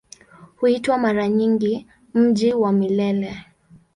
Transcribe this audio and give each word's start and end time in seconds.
Huitwa 0.55 0.97
mara 0.97 1.27
nyingi 1.27 1.87
"Mji 2.13 2.53
wa 2.53 2.71
Milele". 2.71 3.45